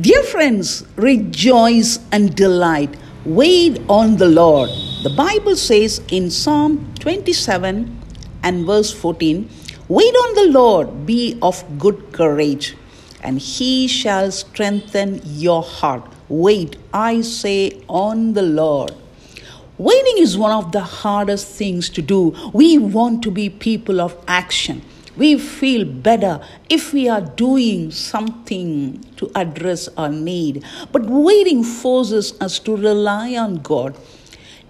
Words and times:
Dear 0.00 0.22
friends, 0.22 0.86
rejoice 0.96 1.98
and 2.10 2.34
delight. 2.34 2.96
Wait 3.26 3.78
on 3.90 4.16
the 4.16 4.26
Lord. 4.26 4.70
The 5.02 5.12
Bible 5.14 5.54
says 5.54 6.00
in 6.08 6.30
Psalm 6.30 6.94
27 6.98 8.00
and 8.42 8.64
verse 8.64 8.90
14 8.90 9.50
Wait 9.88 10.14
on 10.14 10.34
the 10.34 10.50
Lord, 10.50 11.04
be 11.04 11.38
of 11.42 11.62
good 11.78 12.10
courage, 12.10 12.74
and 13.22 13.38
he 13.38 13.86
shall 13.86 14.32
strengthen 14.32 15.20
your 15.26 15.62
heart. 15.62 16.10
Wait, 16.30 16.76
I 16.94 17.20
say, 17.20 17.82
on 17.86 18.32
the 18.32 18.40
Lord. 18.40 18.94
Waiting 19.76 20.16
is 20.16 20.38
one 20.38 20.52
of 20.52 20.72
the 20.72 20.80
hardest 20.80 21.48
things 21.48 21.90
to 21.90 22.00
do. 22.00 22.34
We 22.54 22.78
want 22.78 23.22
to 23.24 23.30
be 23.30 23.50
people 23.50 24.00
of 24.00 24.16
action. 24.26 24.80
We 25.16 25.38
feel 25.38 25.84
better 25.84 26.40
if 26.70 26.92
we 26.92 27.08
are 27.08 27.20
doing 27.20 27.90
something 27.90 29.04
to 29.16 29.30
address 29.34 29.88
our 29.96 30.08
need. 30.08 30.64
But 30.90 31.04
waiting 31.04 31.64
forces 31.64 32.34
us 32.40 32.58
to 32.60 32.76
rely 32.76 33.36
on 33.36 33.56
God. 33.56 33.96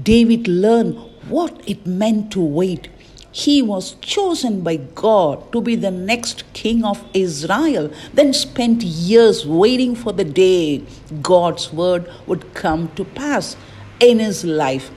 David 0.00 0.46
learned 0.46 0.96
what 1.28 1.60
it 1.68 1.86
meant 1.86 2.30
to 2.32 2.40
wait. 2.40 2.88
He 3.32 3.62
was 3.62 3.94
chosen 4.00 4.62
by 4.62 4.76
God 4.76 5.52
to 5.52 5.60
be 5.60 5.76
the 5.76 5.90
next 5.90 6.44
king 6.54 6.84
of 6.84 7.04
Israel, 7.12 7.90
then 8.14 8.32
spent 8.32 8.82
years 8.82 9.46
waiting 9.46 9.94
for 9.94 10.12
the 10.12 10.24
day 10.24 10.82
God's 11.20 11.72
word 11.72 12.10
would 12.26 12.54
come 12.54 12.88
to 12.94 13.04
pass 13.04 13.56
in 14.00 14.18
his 14.18 14.44
life. 14.44 14.90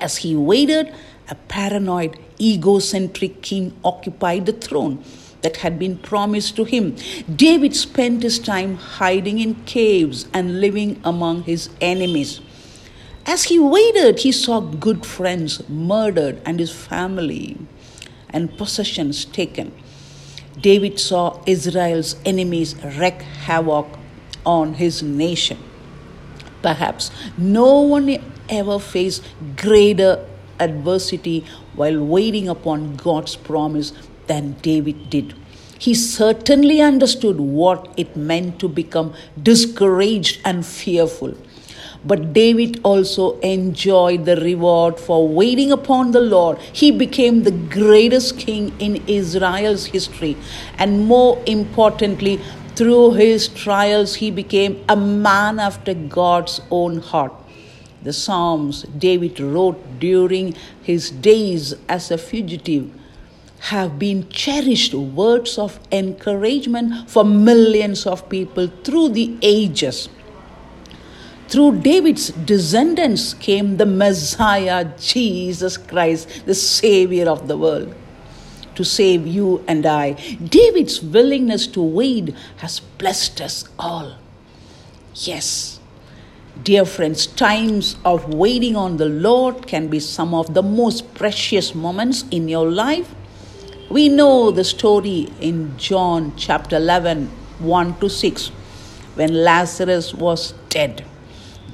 As 0.00 0.18
he 0.18 0.34
waited, 0.34 0.94
a 1.28 1.34
paranoid, 1.34 2.18
egocentric 2.40 3.42
king 3.42 3.76
occupied 3.84 4.46
the 4.46 4.52
throne 4.52 5.02
that 5.42 5.58
had 5.58 5.78
been 5.78 5.96
promised 5.98 6.56
to 6.56 6.64
him. 6.64 6.96
David 7.34 7.74
spent 7.76 8.22
his 8.22 8.38
time 8.38 8.76
hiding 8.76 9.38
in 9.38 9.54
caves 9.64 10.26
and 10.32 10.60
living 10.60 11.00
among 11.04 11.42
his 11.44 11.68
enemies. 11.80 12.40
As 13.26 13.44
he 13.44 13.58
waited, 13.58 14.20
he 14.20 14.32
saw 14.32 14.60
good 14.60 15.04
friends 15.04 15.68
murdered 15.68 16.40
and 16.44 16.60
his 16.60 16.72
family 16.72 17.56
and 18.30 18.56
possessions 18.56 19.24
taken. 19.24 19.72
David 20.60 20.98
saw 20.98 21.40
Israel's 21.46 22.16
enemies 22.24 22.74
wreak 22.82 23.22
havoc 23.22 23.86
on 24.44 24.74
his 24.74 25.02
nation. 25.02 25.58
Perhaps 26.62 27.10
no 27.36 27.80
one 27.80 28.16
ever 28.48 28.78
faced 28.78 29.22
greater 29.56 30.24
adversity 30.58 31.44
while 31.74 32.04
waiting 32.04 32.48
upon 32.48 32.96
God's 32.96 33.36
promise 33.36 33.92
than 34.26 34.56
David 34.62 35.10
did. 35.10 35.34
He 35.78 35.94
certainly 35.94 36.80
understood 36.80 37.38
what 37.38 37.92
it 37.96 38.16
meant 38.16 38.58
to 38.60 38.68
become 38.68 39.14
discouraged 39.42 40.40
and 40.44 40.64
fearful. 40.64 41.34
But 42.04 42.32
David 42.32 42.80
also 42.84 43.38
enjoyed 43.40 44.24
the 44.26 44.36
reward 44.36 45.00
for 45.00 45.26
waiting 45.26 45.72
upon 45.72 46.12
the 46.12 46.20
Lord. 46.20 46.58
He 46.58 46.90
became 46.90 47.42
the 47.42 47.50
greatest 47.50 48.38
king 48.38 48.72
in 48.78 49.02
Israel's 49.08 49.86
history. 49.86 50.36
And 50.78 51.06
more 51.06 51.42
importantly, 51.46 52.40
through 52.76 53.14
his 53.14 53.48
trials, 53.48 54.14
he 54.16 54.30
became 54.30 54.84
a 54.88 54.96
man 54.96 55.58
after 55.58 55.94
God's 55.94 56.60
own 56.70 56.98
heart. 56.98 57.32
The 58.06 58.12
Psalms 58.12 58.82
David 58.96 59.40
wrote 59.40 59.98
during 59.98 60.54
his 60.80 61.10
days 61.10 61.74
as 61.88 62.12
a 62.12 62.16
fugitive 62.16 62.88
have 63.72 63.98
been 63.98 64.28
cherished 64.28 64.94
words 64.94 65.58
of 65.58 65.80
encouragement 65.90 67.10
for 67.10 67.24
millions 67.24 68.06
of 68.06 68.28
people 68.28 68.68
through 68.84 69.08
the 69.08 69.36
ages. 69.42 70.08
Through 71.48 71.80
David's 71.80 72.28
descendants 72.28 73.34
came 73.34 73.76
the 73.76 73.86
Messiah, 73.86 74.84
Jesus 75.00 75.76
Christ, 75.76 76.46
the 76.46 76.54
Savior 76.54 77.28
of 77.28 77.48
the 77.48 77.58
world, 77.58 77.92
to 78.76 78.84
save 78.84 79.26
you 79.26 79.64
and 79.66 79.84
I. 79.84 80.12
David's 80.12 81.02
willingness 81.02 81.66
to 81.66 81.82
wait 81.82 82.32
has 82.58 82.78
blessed 82.78 83.40
us 83.40 83.64
all. 83.80 84.14
Yes, 85.16 85.75
Dear 86.62 86.86
friends, 86.86 87.26
times 87.26 87.96
of 88.04 88.32
waiting 88.32 88.76
on 88.76 88.96
the 88.96 89.08
Lord 89.08 89.66
can 89.66 89.88
be 89.88 90.00
some 90.00 90.34
of 90.34 90.54
the 90.54 90.62
most 90.62 91.14
precious 91.14 91.74
moments 91.74 92.24
in 92.30 92.48
your 92.48 92.68
life. 92.68 93.14
We 93.90 94.08
know 94.08 94.50
the 94.50 94.64
story 94.64 95.28
in 95.38 95.76
John 95.76 96.32
chapter 96.36 96.76
11, 96.76 97.28
1 97.58 98.00
to 98.00 98.08
6, 98.08 98.48
when 99.14 99.44
Lazarus 99.44 100.14
was 100.14 100.54
dead. 100.70 101.04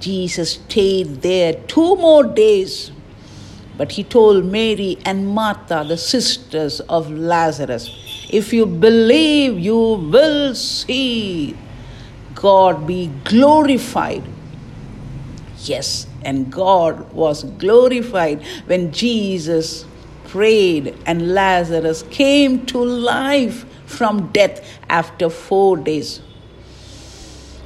Jesus 0.00 0.54
stayed 0.54 1.22
there 1.22 1.54
two 1.54 1.96
more 1.96 2.24
days, 2.24 2.90
but 3.78 3.92
he 3.92 4.02
told 4.02 4.44
Mary 4.44 4.98
and 5.06 5.28
Martha, 5.28 5.84
the 5.86 5.96
sisters 5.96 6.80
of 6.80 7.10
Lazarus, 7.10 7.88
If 8.28 8.52
you 8.52 8.66
believe, 8.66 9.58
you 9.58 9.78
will 9.78 10.54
see 10.54 11.56
God 12.34 12.86
be 12.86 13.10
glorified 13.24 14.31
Yes, 15.64 16.06
and 16.24 16.50
God 16.50 17.12
was 17.12 17.44
glorified 17.44 18.42
when 18.66 18.92
Jesus 18.92 19.84
prayed 20.26 20.96
and 21.06 21.34
Lazarus 21.34 22.04
came 22.10 22.64
to 22.66 22.82
life 22.82 23.64
from 23.86 24.32
death 24.32 24.66
after 24.88 25.28
four 25.28 25.76
days. 25.76 26.20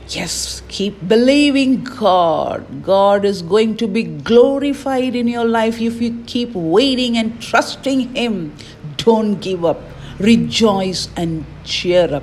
Yes, 0.09 0.63
keep 0.69 1.09
believing 1.09 1.83
God. 1.85 2.83
God 2.83 3.25
is 3.25 3.43
going 3.43 3.77
to 3.79 3.89
be 3.89 4.05
glorified 4.05 5.17
in 5.17 5.27
your 5.27 5.45
life 5.45 5.81
if 5.81 6.01
you 6.01 6.23
keep 6.27 6.53
waiting 6.55 7.17
and 7.17 7.41
trusting 7.41 8.15
Him. 8.15 8.55
Don't 8.99 9.41
give 9.41 9.65
up. 9.65 9.81
Rejoice 10.21 11.09
and 11.17 11.45
cheer 11.65 12.15
up. 12.15 12.23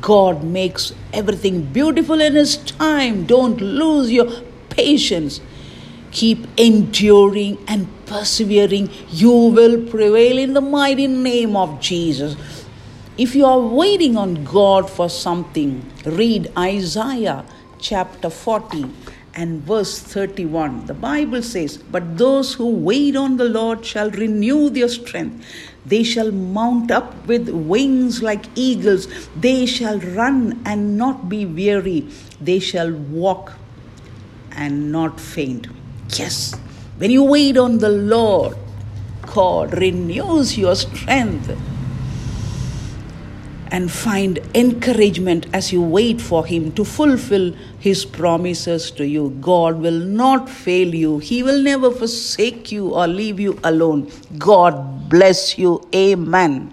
God 0.00 0.42
makes 0.42 0.92
everything 1.12 1.62
beautiful 1.72 2.20
in 2.20 2.34
His 2.34 2.56
time. 2.56 3.26
Don't 3.26 3.60
lose 3.60 4.10
your 4.10 4.28
patience. 4.76 5.40
Keep 6.10 6.46
enduring 6.56 7.58
and 7.66 7.88
persevering. 8.06 8.90
You 9.10 9.30
will 9.30 9.82
prevail 9.88 10.38
in 10.38 10.54
the 10.54 10.60
mighty 10.60 11.06
name 11.06 11.56
of 11.56 11.80
Jesus. 11.80 12.36
If 13.16 13.34
you 13.34 13.46
are 13.46 13.60
waiting 13.60 14.16
on 14.16 14.44
God 14.44 14.90
for 14.90 15.08
something, 15.08 15.88
read 16.04 16.50
Isaiah 16.58 17.44
chapter 17.78 18.30
40 18.30 18.86
and 19.34 19.62
verse 19.62 19.98
31. 19.98 20.86
The 20.86 20.94
Bible 20.94 21.42
says, 21.42 21.76
But 21.78 22.18
those 22.18 22.54
who 22.54 22.68
wait 22.68 23.16
on 23.16 23.36
the 23.36 23.44
Lord 23.44 23.84
shall 23.84 24.10
renew 24.10 24.70
their 24.70 24.88
strength. 24.88 25.44
They 25.84 26.02
shall 26.02 26.32
mount 26.32 26.90
up 26.90 27.26
with 27.26 27.48
wings 27.48 28.22
like 28.22 28.46
eagles. 28.54 29.06
They 29.36 29.66
shall 29.66 29.98
run 30.00 30.62
and 30.64 30.96
not 30.96 31.28
be 31.28 31.44
weary. 31.44 32.08
They 32.40 32.58
shall 32.58 32.92
walk 32.92 33.52
and 34.56 34.92
not 34.92 35.20
faint. 35.20 35.66
Yes, 36.10 36.54
when 36.98 37.10
you 37.10 37.24
wait 37.24 37.56
on 37.56 37.78
the 37.78 37.88
Lord, 37.88 38.56
God 39.22 39.76
renews 39.78 40.56
your 40.56 40.76
strength 40.76 41.50
and 43.74 43.90
find 43.90 44.38
encouragement 44.54 45.46
as 45.52 45.72
you 45.72 45.82
wait 45.82 46.20
for 46.20 46.46
Him 46.46 46.70
to 46.72 46.84
fulfill 46.84 47.52
His 47.80 48.04
promises 48.04 48.92
to 48.92 49.04
you. 49.04 49.30
God 49.40 49.80
will 49.80 49.98
not 49.98 50.48
fail 50.48 50.94
you, 50.94 51.18
He 51.18 51.42
will 51.42 51.60
never 51.60 51.90
forsake 51.90 52.70
you 52.70 52.94
or 52.94 53.08
leave 53.08 53.40
you 53.40 53.58
alone. 53.64 54.10
God 54.38 55.08
bless 55.08 55.58
you. 55.58 55.88
Amen. 55.92 56.72